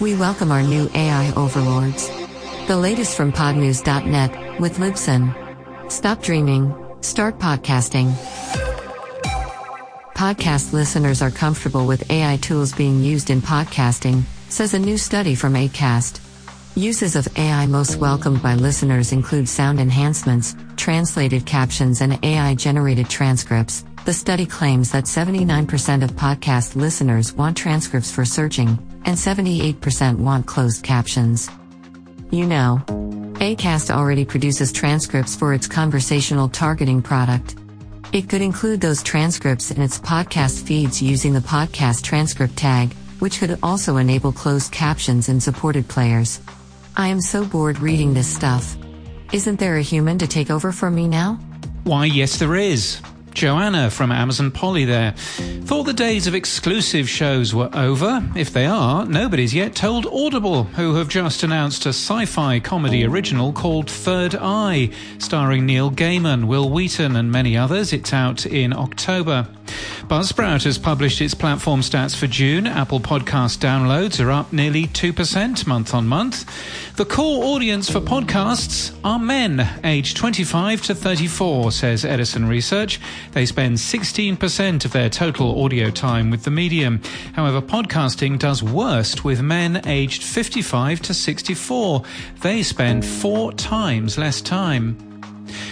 [0.00, 2.08] We welcome our new AI overlords.
[2.68, 5.90] The latest from podnews.net with Libsyn.
[5.90, 8.12] Stop dreaming, start podcasting.
[10.14, 15.34] Podcast listeners are comfortable with AI tools being used in podcasting, says a new study
[15.34, 16.20] from ACAST.
[16.76, 23.10] Uses of AI most welcomed by listeners include sound enhancements, translated captions, and AI generated
[23.10, 23.84] transcripts.
[24.04, 28.78] The study claims that 79% of podcast listeners want transcripts for searching,
[29.08, 31.48] and 78% want closed captions.
[32.30, 32.82] You know,
[33.40, 37.56] ACAST already produces transcripts for its conversational targeting product.
[38.12, 43.38] It could include those transcripts in its podcast feeds using the podcast transcript tag, which
[43.38, 46.38] could also enable closed captions in supported players.
[46.94, 48.76] I am so bored reading this stuff.
[49.32, 51.38] Isn't there a human to take over for me now?
[51.84, 53.00] Why, yes, there is.
[53.38, 55.12] Joanna from Amazon Polly there.
[55.12, 58.20] Thought the days of exclusive shows were over.
[58.34, 63.06] If they are, nobody's yet told Audible, who have just announced a sci fi comedy
[63.06, 67.92] original called Third Eye, starring Neil Gaiman, Wil Wheaton, and many others.
[67.92, 69.46] It's out in October.
[70.08, 72.66] Buzzsprout has published its platform stats for June.
[72.66, 76.46] Apple Podcast downloads are up nearly 2% month on month.
[76.96, 82.98] The core audience for podcasts are men aged 25 to 34, says Edison Research.
[83.32, 87.02] They spend 16% of their total audio time with the medium.
[87.34, 92.02] However, podcasting does worst with men aged 55 to 64.
[92.40, 95.07] They spend four times less time.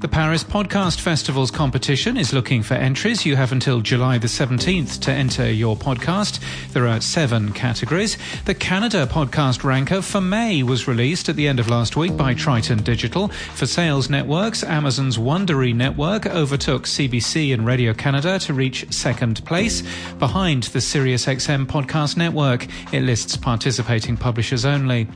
[0.00, 3.26] The Paris Podcast Festival's competition is looking for entries.
[3.26, 6.38] You have until July the 17th to enter your podcast.
[6.72, 8.16] There are seven categories.
[8.44, 12.34] The Canada Podcast Ranker for May was released at the end of last week by
[12.34, 13.26] Triton Digital.
[13.56, 19.82] For sales networks, Amazon's Wondery network overtook CBC and Radio Canada to reach second place,
[20.20, 22.68] behind the SiriusXM podcast network.
[22.94, 25.08] It lists participating publishers only.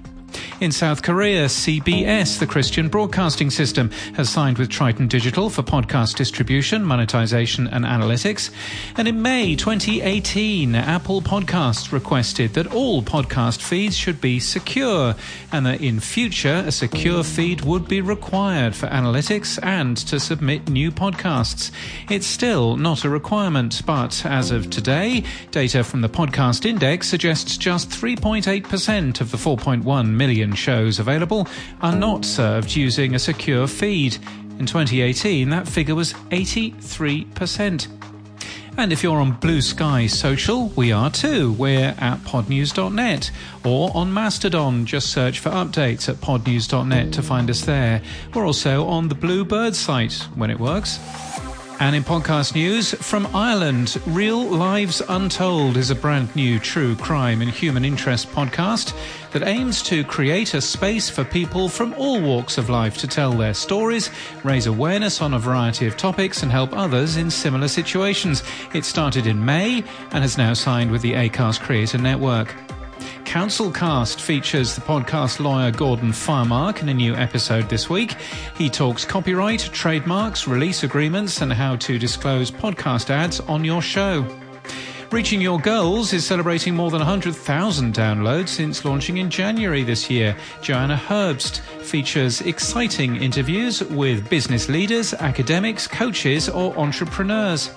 [0.60, 6.16] In South Korea, CBS, the Christian Broadcasting System, has signed with Triton Digital for podcast
[6.16, 8.50] distribution, monetization, and analytics.
[8.96, 15.14] And in May 2018, Apple Podcasts requested that all podcast feeds should be secure,
[15.50, 20.68] and that in future, a secure feed would be required for analytics and to submit
[20.68, 21.70] new podcasts.
[22.08, 27.56] It's still not a requirement, but as of today, data from the Podcast Index suggests
[27.56, 30.21] just 3.8% of the 4.1 million
[30.54, 31.48] shows available
[31.80, 34.16] are not served using a secure feed.
[34.58, 37.88] In 2018, that figure was 83%.
[38.78, 41.52] And if you're on Blue Sky Social, we are too.
[41.52, 43.30] We're at podnews.net
[43.64, 44.86] or on Mastodon.
[44.86, 48.00] Just search for updates at podnews.net to find us there.
[48.32, 50.98] We're also on the Bluebird site when it works.
[51.82, 57.42] And in podcast news from Ireland, Real Lives Untold is a brand new true crime
[57.42, 58.94] and human interest podcast
[59.32, 63.32] that aims to create a space for people from all walks of life to tell
[63.32, 64.10] their stories,
[64.44, 68.44] raise awareness on a variety of topics, and help others in similar situations.
[68.72, 69.82] It started in May
[70.12, 72.54] and has now signed with the ACAST Creator Network.
[73.32, 78.14] Council Cast features the podcast lawyer Gordon Firemark in a new episode this week.
[78.58, 84.26] He talks copyright, trademarks, release agreements, and how to disclose podcast ads on your show.
[85.10, 90.36] Reaching Your Goals is celebrating more than 100,000 downloads since launching in January this year.
[90.60, 97.70] Joanna Herbst features exciting interviews with business leaders, academics, coaches, or entrepreneurs.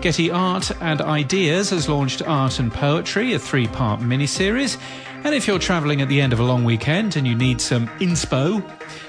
[0.00, 4.80] Getty Art and Ideas has launched Art and Poetry, a three part miniseries.
[5.24, 7.88] And if you're travelling at the end of a long weekend and you need some
[7.98, 8.62] inspo,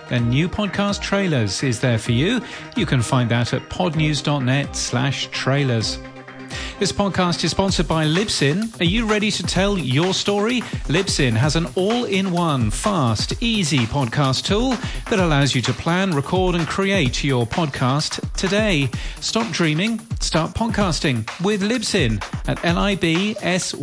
[0.10, 2.42] then New Podcast Trailers is there for you.
[2.76, 6.00] You can find that at podnews.net slash trailers.
[6.80, 8.80] This podcast is sponsored by Libsyn.
[8.80, 10.62] Are you ready to tell your story?
[10.88, 14.72] Libsyn has an all in one, fast, easy podcast tool
[15.10, 18.90] that allows you to plan, record, and create your podcast today.
[19.20, 23.80] Stop dreaming, start podcasting with Libsyn at libsyn.com.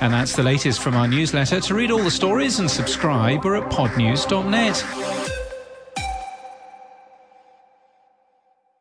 [0.00, 1.60] And that's the latest from our newsletter.
[1.60, 5.35] To read all the stories and subscribe, we're at podnews.net.